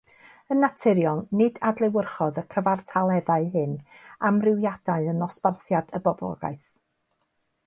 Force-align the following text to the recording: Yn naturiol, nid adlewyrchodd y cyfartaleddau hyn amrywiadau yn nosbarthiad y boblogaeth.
Yn 0.53 0.59
naturiol, 0.61 1.19
nid 1.41 1.59
adlewyrchodd 1.71 2.41
y 2.43 2.45
cyfartaleddau 2.55 3.47
hyn 3.59 3.77
amrywiadau 4.31 5.13
yn 5.15 5.23
nosbarthiad 5.27 5.97
y 6.01 6.03
boblogaeth. 6.09 6.67